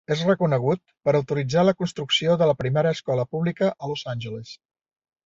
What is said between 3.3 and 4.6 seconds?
pública a Los Angeles.